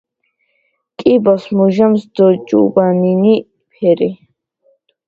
კიბოს 1.01 1.43
მუჟამს 1.55 2.01
დოჭუნანი 2.15 3.35
ფერი 3.71 4.09